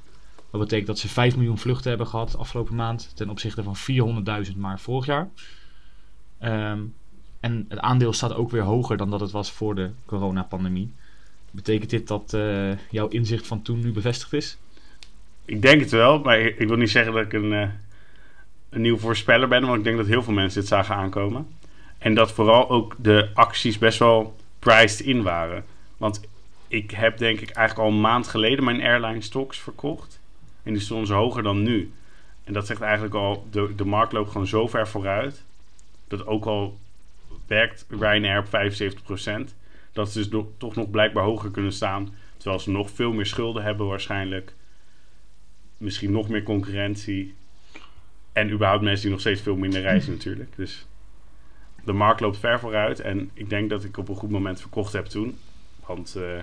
[0.50, 3.76] Dat betekent dat ze 5 miljoen vluchten hebben gehad afgelopen maand ten opzichte van
[4.50, 5.28] 400.000 maar vorig jaar.
[6.38, 6.80] Ehm,
[7.40, 10.92] en het aandeel staat ook weer hoger dan dat het was voor de coronapandemie.
[11.50, 14.58] Betekent dit dat eh, jouw inzicht van toen nu bevestigd is?
[15.48, 17.68] ik denk het wel, maar ik, wil niet zeggen dat ik een, eh,
[18.68, 21.46] een nieuw voorspeller ben, want ik denk dat heel veel mensen dit zagen aankomen.
[21.98, 25.64] En dat vooral ook de acties best wel priced in waren.
[25.96, 26.20] Want
[26.68, 30.20] ik heb denk ik eigenlijk al een maand geleden mijn airline stocks verkocht.
[30.62, 31.92] En die stonden ze hoger dan nu.
[32.44, 35.44] En dat zegt eigenlijk al, de, de markt loopt gewoon zo ver vooruit.
[36.08, 36.78] Dat ook al
[37.46, 39.54] werkt Ryanair op 75%.
[39.92, 42.14] Dat ze dus toch nog blijkbaar hoger kunnen staan.
[42.36, 44.54] Terwijl ze nog veel meer schulden hebben waarschijnlijk.
[45.76, 47.34] Misschien nog meer concurrentie.
[48.32, 50.56] En überhaupt mensen die nog steeds veel minder reizen natuurlijk.
[50.56, 50.86] Dus
[51.84, 53.00] de markt loopt ver vooruit.
[53.00, 55.38] En ik denk dat ik op een goed moment verkocht heb toen.
[55.86, 56.36] Want eh,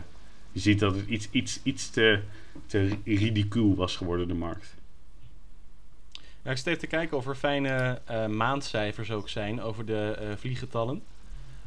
[0.52, 2.20] je ziet dat het iets, iets, iets te,
[2.66, 4.76] te ridicuul was geworden, de markt.
[6.46, 10.28] Ik zit even te kijken of er fijne eh, maandcijfers ook zijn over de eh,
[10.38, 11.04] vliegetallen.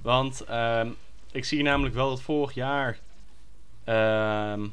[0.03, 0.88] Want ehm,
[1.33, 2.99] ik zie namelijk wel dat vorig jaar
[3.85, 4.67] ehm,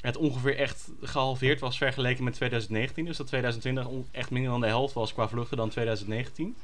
[0.00, 3.04] het ongeveer echt gehalveerd was vergeleken met 2019.
[3.04, 6.56] Dus dat 2020 on- echt minder dan de helft was qua vluchten dan 2019.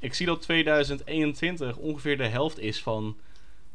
[0.00, 3.16] Ik zie dat 2021 ongeveer de helft is van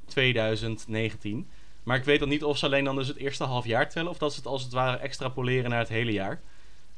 [0.06, 1.48] 2019.
[1.84, 4.12] Maar ik weet dan niet of ze alleen dan dus het eerste half jaar tellen...
[4.12, 6.42] of dat ze het als het ware extrapoleren naar het hele jaar.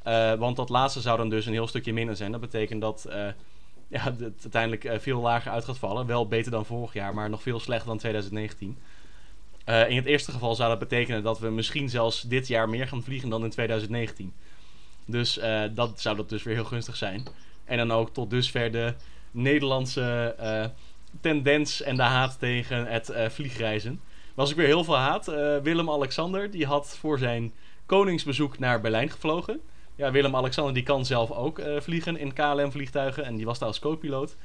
[0.05, 2.31] Eh, want dat laatste zou dan dus een heel stukje minder zijn.
[2.31, 3.27] Dat betekent dat eh,
[3.87, 6.05] ja, het uiteindelijk eh, veel lager uit gaat vallen.
[6.05, 8.77] Wel beter dan vorig jaar, maar nog veel slechter dan 2019.
[9.63, 12.87] Eh, in het eerste geval zou dat betekenen dat we misschien zelfs dit jaar meer
[12.87, 14.33] gaan vliegen dan in 2019.
[15.05, 15.39] Dus
[15.73, 17.23] dat zou dat dus weer heel gunstig zijn.
[17.63, 18.93] En dan ook tot dusver de
[19.31, 20.35] Nederlandse
[21.21, 24.01] tendens en de haat tegen het vliegreizen.
[24.33, 25.25] Was ik weer heel veel haat.
[25.63, 27.53] Willem-Alexander die had voor zijn
[27.85, 29.61] koningsbezoek naar Berlijn gevlogen.
[29.95, 33.25] Ja, Willem-Alexander die kan zelf ook eh, vliegen in KLM-vliegtuigen.
[33.25, 34.35] En die was daar als co-piloot.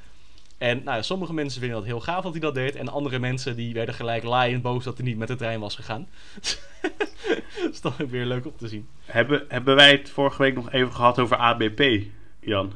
[0.58, 2.76] En nou ja, sommige mensen vinden dat heel gaaf dat hij dat deed.
[2.76, 5.74] En andere mensen die werden gelijk laaiend boos dat hij niet met de trein was
[5.74, 6.08] gegaan.
[7.62, 8.88] dat is toch weer leuk om te zien.
[9.04, 11.82] Hebben, hebben wij het vorige week nog even gehad over ABP,
[12.40, 12.72] Jan?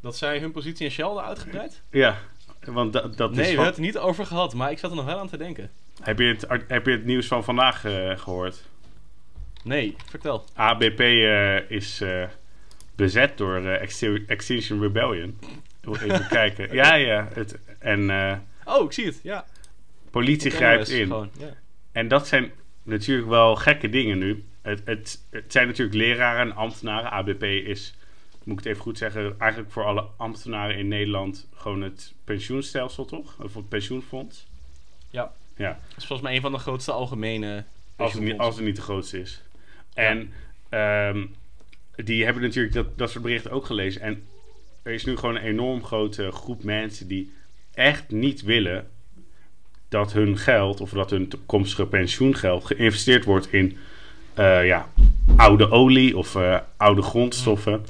[0.00, 1.82] Dat zij hun positie in Shell hadden uitgebreid?
[1.90, 2.18] Ja,
[2.64, 4.54] want dat, dat nee, is we van- hebben het er niet over gehad.
[4.54, 5.70] Maar ik zat er nog wel aan te denken.
[6.02, 8.70] heb, je het, heb je het nieuws van vandaag eh, gehoord?
[9.62, 10.44] Nee, vertel.
[10.54, 12.24] ABP eh, is eh,
[12.94, 15.38] bezet door eh, Extin- Extinction Rebellion.
[16.02, 16.74] Even kijken.
[16.74, 17.28] Ja, ja.
[17.32, 18.10] Het, en
[18.64, 19.20] Oh, ik zie het.
[19.22, 19.44] Ja.
[20.10, 21.06] politie grijpt NOS in.
[21.06, 21.48] Gewoon, ja.
[21.92, 24.44] En dat zijn natuurlijk wel gekke dingen nu.
[24.62, 27.10] Het, het, het zijn natuurlijk leraren en ambtenaren.
[27.10, 27.94] ABP is,
[28.44, 33.04] moet ik het even goed zeggen, eigenlijk voor alle ambtenaren in Nederland gewoon het pensioenstelsel,
[33.04, 33.36] toch?
[33.42, 34.46] Of het pensioenfonds.
[35.10, 35.32] Ja.
[35.56, 37.64] Ja, Dat is volgens mij een van de grootste algemene
[37.96, 39.42] als het, niet, als het niet de grootste is.
[39.94, 40.32] En
[40.68, 41.26] ehm,
[41.94, 44.00] die hebben natuurlijk dat, dat soort berichten ook gelezen.
[44.00, 44.26] En
[44.82, 47.32] er is nu gewoon een enorm grote groep mensen die
[47.74, 48.90] echt niet willen
[49.88, 53.76] dat hun geld of dat hun toekomstige pensioengeld geïnvesteerd wordt in
[54.34, 54.88] eh, ja,
[55.36, 57.84] oude olie of eh, oude grondstoffen.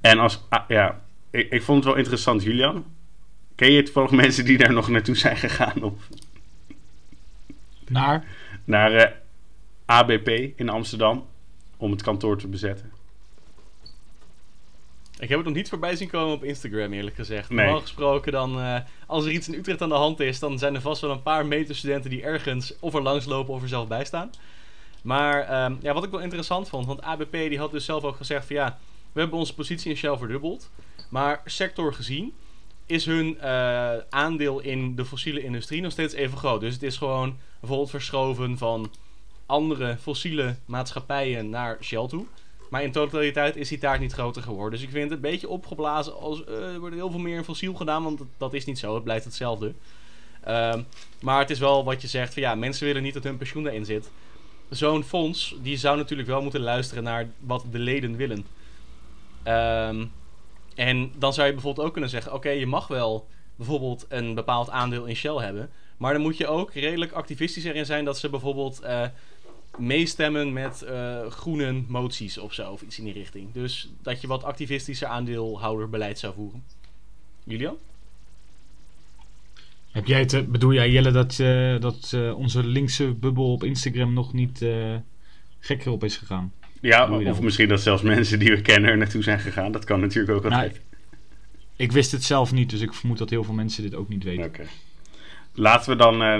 [0.00, 1.00] En als, ah, ja,
[1.30, 2.84] ik, ik vond het wel interessant, Julian.
[3.54, 6.08] Ken je toevallig mensen die daar nog naartoe zijn gegaan of
[7.88, 8.24] Naar?
[8.64, 9.10] naar eh,
[9.90, 11.26] ABP in Amsterdam
[11.76, 12.92] om het kantoor te bezetten?
[15.18, 17.50] Ik heb het nog niet voorbij zien komen op Instagram, eerlijk gezegd.
[17.50, 17.64] Nee.
[17.64, 20.74] Normaal gesproken, dan, eh, als er iets in Utrecht aan de hand is, dan zijn
[20.74, 24.04] er vast wel een paar medestudenten die ergens of er langslopen of er zelf bij
[24.04, 24.30] staan.
[25.02, 28.16] Maar ehm, ja, wat ik wel interessant vond, want ABP die had dus zelf ook
[28.16, 28.78] gezegd van ja,
[29.12, 30.70] we hebben onze positie in Shell verdubbeld.
[31.08, 32.32] Maar sector gezien
[32.86, 36.60] is hun eh, aandeel in de fossiele industrie nog steeds even groot.
[36.60, 38.90] Dus het is gewoon bijvoorbeeld verschoven van
[39.50, 42.24] andere fossiele maatschappijen naar Shell toe.
[42.70, 44.78] Maar in totaliteit is die taart niet groter geworden.
[44.78, 47.44] Dus ik vind het een beetje opgeblazen als eh, er wordt heel veel meer in
[47.44, 48.02] fossiel gedaan.
[48.02, 48.94] Want dat, is niet zo.
[48.94, 49.72] Het blijft hetzelfde.
[50.40, 50.82] Ehm,
[51.20, 52.32] maar het is wel wat je zegt.
[52.32, 54.10] Van, ja, mensen willen niet dat hun pensioen erin zit.
[54.68, 58.46] Zo'n fonds die zou natuurlijk wel moeten luisteren naar wat de leden willen.
[59.42, 60.04] Ehm,
[60.74, 64.70] en dan zou je bijvoorbeeld ook kunnen zeggen: oké, je mag wel bijvoorbeeld een bepaald
[64.70, 65.70] aandeel in Shell hebben.
[65.96, 69.02] Maar dan moet je ook redelijk activistisch erin zijn dat ze bijvoorbeeld eh,
[69.80, 73.52] meestemmen met eh, groene moties of zo, of iets in die richting.
[73.52, 76.64] Dus dat je wat activistischer aandeelhouderbeleid zou voeren.
[77.44, 77.76] Julian?
[79.90, 83.64] Heb jij het, eh, bedoel jij Jelle dat, eh, dat eh, onze linkse bubbel op
[83.64, 84.96] Instagram nog niet eh,
[85.60, 86.52] gekker op is gegaan?
[86.80, 89.72] Ja, of misschien dat zelfs mensen die we kennen er naartoe zijn gegaan.
[89.72, 90.80] Dat kan natuurlijk ook Nou, altijd.
[91.76, 94.24] Ik wist het zelf niet, dus ik vermoed dat heel veel mensen dit ook niet
[94.24, 94.44] weten.
[94.44, 94.66] Oké.
[95.54, 96.38] Laten we dan eh,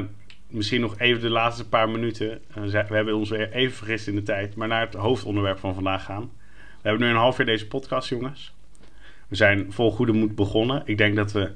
[0.50, 2.40] misschien nog even de laatste paar minuten.
[2.54, 4.54] eh, we hebben ons weer even vergist in de tijd.
[4.54, 6.30] Maar naar het hoofdonderwerp van vandaag gaan.
[6.82, 8.52] We hebben nu een half jaar deze podcast, jongens.
[9.28, 10.82] We zijn vol goede moed begonnen.
[10.84, 11.50] Ik denk dat we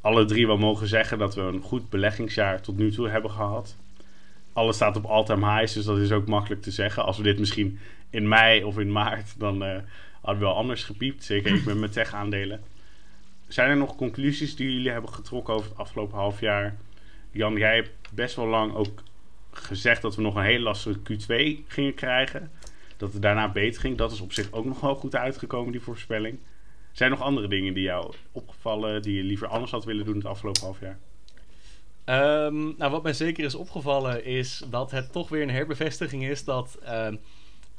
[0.00, 3.76] alle drie wel mogen zeggen dat we een goed beleggingsjaar tot nu toe hebben gehad.
[4.52, 7.04] Alles staat op all-time highs, dus dat is ook makkelijk te zeggen.
[7.04, 7.78] Als we dit misschien
[8.10, 9.78] in mei of in maart, dan eh,
[10.20, 11.24] hadden we wel anders gepiept.
[11.24, 12.60] Zeker ik met mijn tech-aandelen.
[13.48, 16.76] Zijn er nog conclusies die jullie hebben getrokken over het afgelopen half jaar?
[17.30, 19.02] Jan, jij hebt best wel lang ook
[19.50, 22.50] gezegd dat we nog een hele lastige Q2 gingen krijgen.
[22.96, 23.96] Dat het daarna beter ging.
[23.96, 26.38] Dat is op zich ook nog wel goed uitgekomen, die voorspelling.
[26.92, 30.16] Zijn er nog andere dingen die jou opgevallen, die je liever anders had willen doen
[30.16, 30.98] het afgelopen half jaar?
[32.04, 36.44] Ehm, nou, wat mij zeker is opgevallen is dat het toch weer een herbevestiging is
[36.44, 36.78] dat.
[36.84, 37.16] ehm,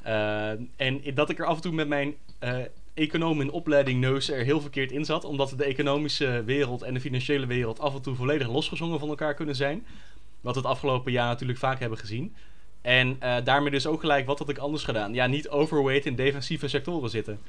[0.02, 2.58] eh, en dat ik er af en toe met mijn eh
[2.94, 5.24] econoom in opleiding neus er heel verkeerd in zat.
[5.24, 9.34] Omdat de economische wereld en de financiële wereld af en toe volledig losgezongen van elkaar
[9.34, 9.86] kunnen zijn.
[10.40, 12.34] Wat we het afgelopen jaar natuurlijk vaak hebben gezien.
[12.80, 15.14] En eh, daarmee dus ook gelijk, wat had ik anders gedaan?
[15.14, 17.40] Ja, niet overweight in defensieve sectoren zitten.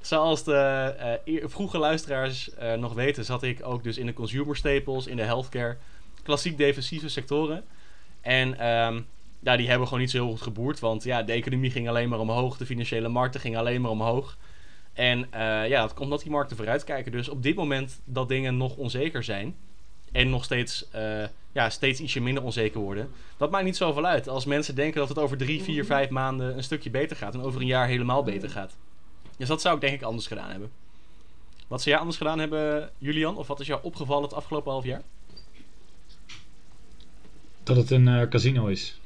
[0.00, 4.56] Zoals de eer- vroege luisteraars eh, nog weten, zat ik ook dus in de consumer
[4.56, 5.76] staples, in de healthcare,
[6.22, 7.64] klassiek defensieve sectoren.
[8.20, 9.00] En ehm,
[9.40, 12.08] ja, die hebben gewoon niet zo heel goed geboerd, want ja, de economie ging alleen
[12.08, 14.36] maar omhoog, de financiële markten gingen alleen maar omhoog.
[14.92, 17.12] En eh, ja, dat komt omdat die markten vooruitkijken.
[17.12, 19.56] Dus op dit moment dat dingen nog onzeker zijn
[20.12, 24.28] en nog steeds, eh, ja, steeds ietsje minder onzeker worden, dat maakt niet zoveel uit.
[24.28, 27.40] Als mensen denken dat het over drie, vier, vijf maanden een stukje beter gaat en
[27.40, 28.76] over een jaar helemaal beter gaat.
[29.36, 30.70] Dus dat zou ik denk ik anders gedaan hebben.
[31.68, 33.36] Wat zou jij anders gedaan hebben, Julian?
[33.36, 35.02] Of wat is jou opgevallen het afgelopen half jaar?
[37.62, 39.00] Dat het een eh, casino is.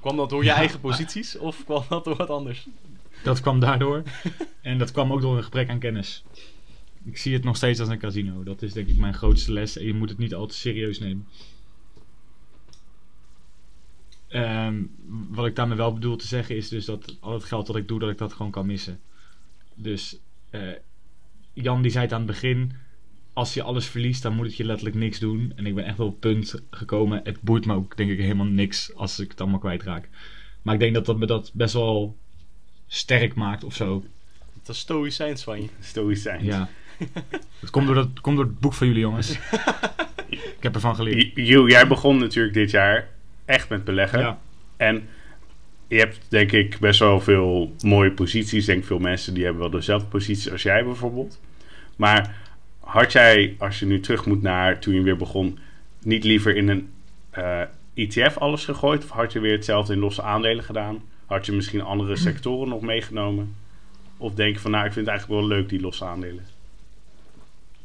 [0.00, 2.66] Kwam dat door je eigen posities of kwam dat door wat anders?
[3.22, 4.02] Dat kwam daardoor.
[4.62, 6.24] en dat kwam ook door een gebrek aan kennis.
[7.04, 8.42] Ik zie het nog steeds als een casino.
[8.42, 9.78] Dat is denk ik mijn grootste les.
[9.78, 11.26] En je moet het niet al te serieus nemen.
[14.28, 14.82] Ehm,
[15.30, 17.88] wat ik daarmee wel bedoel te zeggen is dus dat al het geld dat ik
[17.88, 19.00] doe, dat ik dat gewoon kan missen.
[19.74, 20.18] Dus
[20.50, 20.72] eh,
[21.52, 22.72] Jan die zei het aan het begin,
[23.32, 25.52] als je alles verliest, dan moet het je letterlijk niks doen.
[25.56, 28.46] En ik ben echt op het punt gekomen, het boeit me ook denk ik helemaal
[28.46, 30.08] niks als ik het allemaal kwijtraak.
[30.62, 32.16] Maar ik denk dat dat me dat best wel
[32.94, 34.04] sterk maakt of zo.
[34.62, 35.68] Dat is stoïcijns van je.
[35.80, 36.44] Stoïcijns.
[36.44, 36.68] Ja.
[37.60, 39.30] Het komt door, dat, het komt door het boek van jullie jongens.
[40.28, 41.30] ik heb ervan geleerd.
[41.34, 43.08] Joe, jij begon natuurlijk dit jaar
[43.44, 44.20] echt met beleggen.
[44.20, 44.38] Ja.
[44.76, 45.08] En
[45.88, 48.64] je hebt denk ik best wel veel mooie posities.
[48.64, 51.40] Denk veel mensen die hebben wel dezelfde posities als jij bijvoorbeeld.
[51.96, 52.36] Maar
[52.80, 55.58] had jij, als je nu terug moet naar toen je weer begon,
[56.02, 56.92] niet liever in een
[57.30, 57.60] eh,
[57.94, 59.04] ETF alles gegooid?
[59.04, 61.02] Of had je weer hetzelfde in losse aandelen gedaan?
[61.26, 63.54] Had je misschien andere sectoren nog meegenomen?
[64.16, 66.44] Of denk je van, nou, ik vind het eigenlijk wel leuk, die losse aandelen?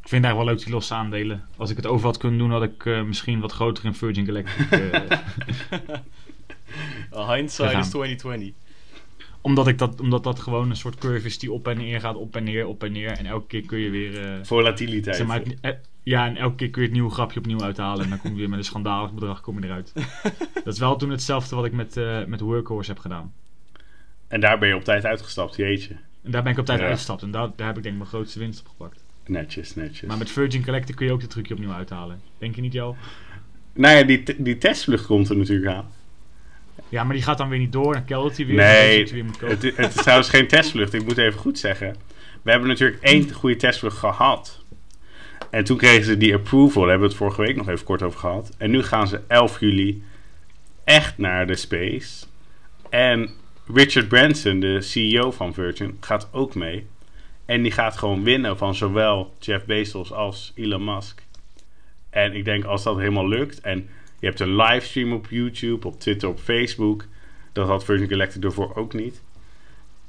[0.01, 1.45] Ik vind het eigenlijk wel leuk die losse aandelen.
[1.57, 4.25] Als ik het over had kunnen doen, had ik eh, misschien wat groter in Virgin
[4.25, 4.71] Galactic.
[4.71, 5.01] eh,
[7.13, 7.81] Uh, hindsight Gegaan.
[7.81, 8.51] is 2020.
[9.41, 12.15] omdat, ik dat, omdat dat gewoon een soort curve is die op en neer gaat,
[12.15, 13.11] op en neer, op en neer.
[13.11, 14.25] En elke keer kun je weer...
[14.25, 15.15] eh, Volatiliteit.
[15.15, 18.03] zeg maar, het- ja, en elke keer kun je het nieuwe grapje opnieuw uithalen.
[18.03, 19.93] En dan kom je weer met een schandalig bedrag kom je eruit.
[20.63, 23.33] dat is wel toen hetzelfde wat ik met, eh, met Workhorse heb gedaan.
[24.27, 25.95] En daar ben je op tijd uitgestapt, jeetje.
[26.23, 26.85] En daar ben ik op tijd Ja.
[26.85, 27.21] uitgestapt.
[27.21, 29.03] En daar, daar heb ik denk ik mijn grootste winst op gepakt.
[29.25, 30.07] Netjes, netjes.
[30.07, 32.21] Maar met Virgin Galactic kun je ook de trucje opnieuw uithalen.
[32.37, 32.95] Denk je niet, Jo?
[33.73, 35.91] Nou ja, die, die testvlucht komt er natuurlijk aan.
[36.89, 37.93] Ja, maar die gaat dan weer niet door.
[37.93, 38.55] Dan keldert hij weer.
[38.55, 40.93] Nee, weer moet het, het is trouwens geen testvlucht.
[40.93, 41.95] Ik moet even goed zeggen.
[42.41, 44.63] We hebben natuurlijk één goede testvlucht gehad.
[45.49, 46.81] En toen kregen ze die approval.
[46.81, 48.55] Daar hebben we het vorige week nog even kort over gehad.
[48.57, 50.03] En nu gaan ze 11 juli
[50.83, 52.25] echt naar de space.
[52.89, 53.29] En
[53.73, 56.87] Richard Branson, de CEO van Virgin, gaat ook mee.
[57.45, 61.23] En die gaat gewoon winnen van zowel Jeff Bezos als Elon Musk.
[62.09, 65.99] En ik denk als dat helemaal lukt en je hebt een livestream op YouTube, op
[65.99, 67.05] Twitter, op Facebook.
[67.53, 69.21] Dat had Virgin Galactic ervoor ook niet.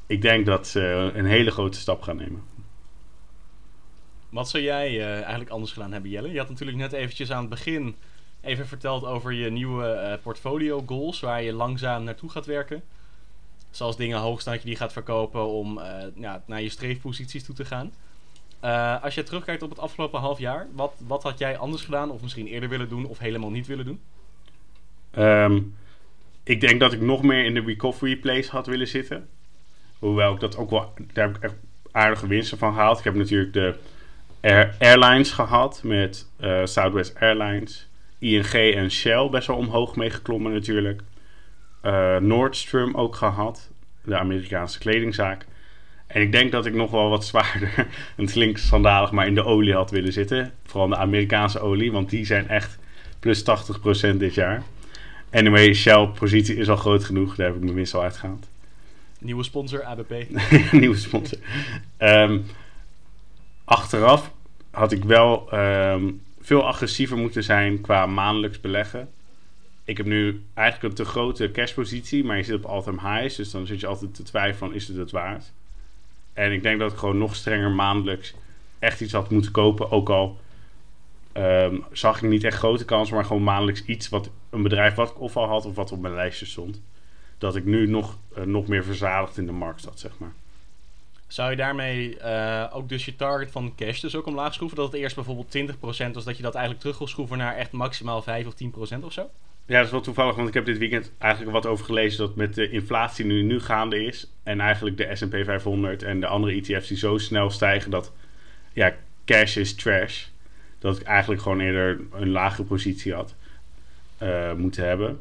[0.06, 2.42] Ik denk dat ze een hele grote stap gaan nemen.
[4.30, 6.32] Wat zou jij eh, eigenlijk anders gedaan hebben, Jelle?
[6.32, 7.96] Je had natuurlijk net eventjes aan het begin
[8.40, 12.82] even verteld over je nieuwe eh, portfolio goals, waar je langzaam naartoe gaat werken.
[13.70, 17.54] Zoals dingen hoog staan je die gaat verkopen om eh, ja, naar je streefposities toe
[17.54, 17.92] te gaan.
[19.02, 22.22] Als je terugkijkt op het afgelopen half jaar, wat, wat had jij anders gedaan of
[22.22, 24.00] misschien eerder willen doen of helemaal niet willen doen?
[25.10, 25.60] Ehm,
[26.42, 29.28] ik denk dat ik nog meer in de recovery place had willen zitten.
[29.98, 30.92] Hoewel ik dat ook wel...
[31.12, 31.54] Daar heb ik echt
[31.90, 32.98] aardige winsten van gehaald.
[32.98, 33.78] Ik heb natuurlijk de
[34.40, 37.88] Air- airlines gehad met eh, Southwest Airlines.
[38.18, 41.00] ING en Shell best wel omhoog meegeklommen natuurlijk.
[41.82, 43.70] eh, Nordstrom ook gehad.
[44.04, 45.46] De Amerikaanse kledingzaak.
[46.06, 47.72] En ik denk dat ik nog wel wat zwaarder,
[48.16, 50.52] en het klinkt schandalig, maar in de olie had willen zitten.
[50.66, 52.78] Vooral de Amerikaanse olie, want die zijn echt
[53.20, 53.42] plus
[54.12, 54.62] 80% dit jaar.
[55.30, 57.34] Anyway, Shell-positie is al groot genoeg.
[57.34, 58.48] Daar heb ik mijn winst al uitgehaald.
[59.18, 60.12] Nieuwe sponsor, ABP.
[60.72, 61.38] Nieuwe sponsor.
[61.96, 62.38] Ehm,
[63.70, 64.32] achteraf
[64.70, 69.08] had ik wel ehm, veel agressiever moeten zijn qua maandelijks beleggen.
[69.84, 73.36] Ik heb nu eigenlijk een te grote cashpositie, maar je zit op all-time highs.
[73.36, 75.52] Dus dan zit je altijd te twijfelen, is het het waard?
[76.32, 78.34] En ik denk dat ik gewoon nog strenger maandelijks
[78.78, 79.90] echt iets had moeten kopen.
[79.90, 80.38] Ook al
[81.32, 85.10] ehm, zag ik niet echt grote kansen, maar gewoon maandelijks iets wat een bedrijf wat
[85.10, 86.80] ik of al had of wat op mijn lijstje stond.
[87.38, 90.32] Dat ik nu nog, eh, nog meer verzadigd in de markt zat, zeg maar.
[91.32, 94.76] Zou je daarmee eh, ook dus je target van cash dus ook omlaag schroeven?
[94.76, 97.72] Dat het eerst bijvoorbeeld 20% was, dat je dat eigenlijk terug wil schroeven naar echt
[97.72, 99.30] maximaal 5 of 10% of zo?
[99.66, 102.36] Ja, dat is wel toevallig, want ik heb dit weekend eigenlijk wat over gelezen dat
[102.36, 106.52] met de inflatie nu, nu gaande is en eigenlijk de S&P 500 en de andere
[106.52, 108.12] ETF's die zo snel stijgen dat
[108.72, 110.26] ja, cash is trash.
[110.78, 113.34] Dat ik eigenlijk gewoon eerder een lagere positie had
[114.22, 115.20] uh, moeten hebben.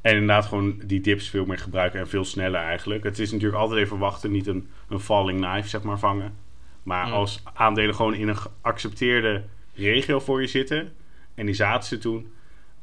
[0.00, 3.04] En inderdaad gewoon die dips veel meer gebruiken en veel sneller eigenlijk.
[3.04, 6.34] Het is natuurlijk altijd even wachten, niet een, een falling knife zeg maar vangen.
[6.82, 7.12] Maar Mm.
[7.12, 10.92] als aandelen gewoon in een geaccepteerde regio voor je zitten
[11.34, 12.32] en die zaten ze toen,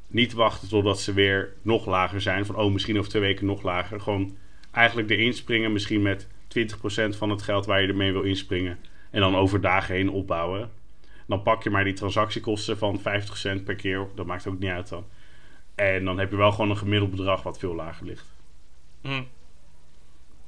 [0.07, 2.45] niet wachten totdat ze weer nog lager zijn.
[2.45, 4.01] Van oh, misschien over twee weken nog lager.
[4.01, 4.37] Gewoon
[4.71, 8.77] eigenlijk erin springen, misschien met 20% van het geld waar je ermee wil inspringen.
[9.11, 10.69] En dan over dagen heen opbouwen.
[11.27, 14.07] Dan pak je maar die transactiekosten van 50 cent per keer.
[14.15, 15.05] Dat maakt ook niet uit dan.
[15.75, 18.25] En dan heb je wel gewoon een gemiddeld bedrag wat veel lager ligt.
[19.01, 19.21] Hm.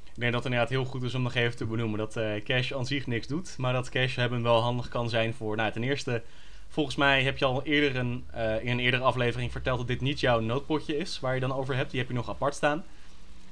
[0.04, 2.44] Ik denk dat het inderdaad heel goed is om nog even te benoemen dat eh,
[2.44, 3.54] cash aan zich niks doet.
[3.58, 6.22] Maar dat cash hebben wel handig kan zijn voor, nou ten eerste,
[6.68, 10.00] volgens mij heb je al eerder een, eh, in een eerdere aflevering verteld dat dit
[10.00, 11.90] niet jouw noodpotje is waar je dan over hebt.
[11.90, 12.84] Die heb je nog apart staan.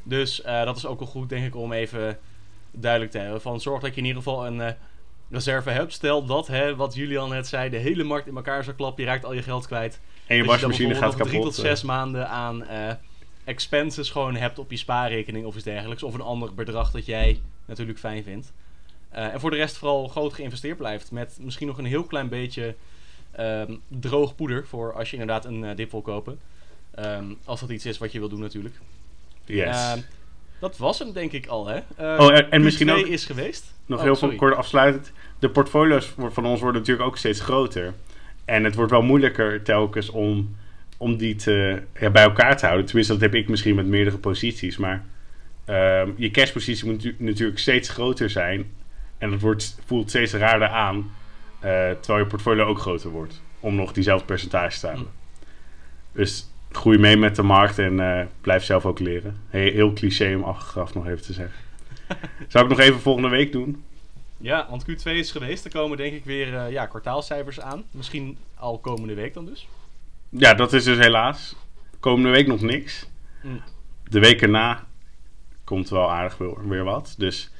[0.02, 2.18] Dus eh, dat is ook wel goed denk ik om even
[2.70, 3.40] duidelijk te hebben.
[3.40, 4.74] Van zorg dat je in ieder geval een
[5.30, 5.92] reserve hebt.
[5.92, 9.04] Stel dat, hè, wat Julian net zei, de hele markt in elkaar zou klappen.
[9.04, 10.00] Je raakt al je geld kwijt.
[10.26, 11.28] En je Dus wasmachine gaat kapot.
[11.28, 11.60] drie tot eh.
[11.64, 12.92] zes maanden aan eh,
[13.44, 16.02] expenses gewoon hebt op je spaarrekening of iets dergelijks.
[16.02, 18.52] Of een ander bedrag dat jij natuurlijk fijn vindt.
[19.08, 21.10] Eh, en voor de rest vooral groot geïnvesteerd blijft.
[21.10, 22.74] Met misschien nog een heel klein beetje
[23.32, 24.66] ehm, droog poeder.
[24.66, 26.38] Voor als je inderdaad een dip wil kopen.
[26.94, 28.74] Ehm, als dat iets is wat je wil doen natuurlijk.
[29.44, 29.94] Yes.
[30.60, 31.76] Dat was hem denk ik al hè.
[31.98, 33.74] Oh, en- en Q2 misschien ook- is geweest.
[33.86, 34.36] Nog Oh, heel sorry.
[34.36, 35.12] kort afsluitend.
[35.38, 37.94] De portfolio's van ons worden natuurlijk ook steeds groter.
[38.46, 40.56] En het wordt wel moeilijker telkens om,
[40.96, 42.86] om die te, ja, bij elkaar te houden.
[42.86, 44.76] Tenminste, dat heb ik misschien met meerdere posities.
[44.76, 45.04] Maar
[45.64, 48.66] ehm, je cashpositie moet natu- natuurlijk steeds groter zijn.
[49.18, 51.10] En dat wordt, voelt steeds raarder aan.
[51.60, 53.42] eh, terwijl je portfolio ook groter wordt.
[53.60, 55.08] Om nog diezelfde percentage te houden.
[56.12, 59.36] Dus groei mee met de markt en eh, blijf zelf ook leren.
[59.48, 61.56] He- heel cliché om achteraf nog even te zeggen.
[62.48, 63.84] Zou ik nog even volgende week doen?
[64.36, 65.64] Ja, want Q2 is geweest.
[65.64, 67.84] Er komen denk ik weer eh, ja, kwartaalcijfers aan.
[67.90, 69.68] Misschien al komende week dan dus.
[70.28, 71.56] Ja, dat is dus helaas.
[72.00, 73.08] Komende week nog niks.
[73.42, 73.62] Mm.
[74.04, 74.86] De week erna
[75.64, 77.14] komt wel aardig weer, wat.
[77.18, 77.50] Dus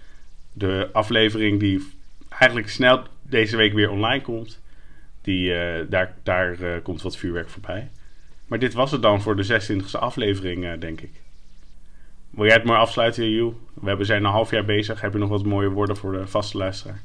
[0.53, 1.93] de aflevering die
[2.29, 4.61] eigenlijk snel deze week weer online komt,
[5.23, 7.91] die, eh, daar, daar eh, komt wat vuurwerk voorbij.
[8.47, 11.23] Maar dit was het dan voor de 26e aflevering, denk ik.
[12.37, 13.53] Wil jij het maar afsluiten, Joe?
[13.75, 15.01] We hebben, zijn een half jaar bezig.
[15.01, 17.03] Heb je nog wat mooie woorden voor de vaste luisteraar?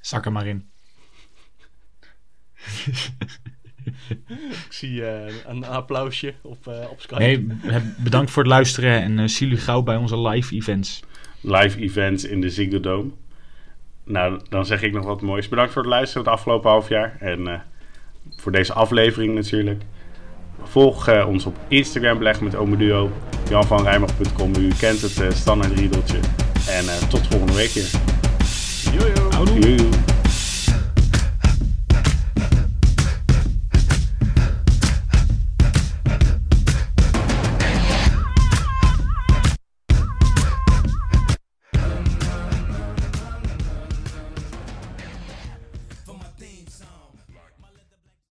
[0.00, 0.68] Zak er maar in.
[4.38, 7.22] Ik zie eh, een applausje op, eh op Skype.
[7.22, 7.46] Nee,
[7.98, 11.02] bedankt voor het luisteren en eh zie jullie gauw bij onze live events.
[11.40, 13.10] live events in de Ziggo Dome.
[14.04, 15.48] Nou, dan zeg ik nog wat moois.
[15.48, 17.16] Bedankt voor het luisteren het afgelopen half jaar.
[17.20, 17.60] En eh,
[18.36, 19.82] voor deze aflevering natuurlijk.
[20.62, 23.10] Volg eh, ons op Instagram, beleg met Omeduo.
[23.48, 26.18] janvanrijmach.com, u kent het eh, standaard riedeltje.
[26.68, 27.90] En eh, tot volgende week weer.
[28.92, 30.13] Jojo.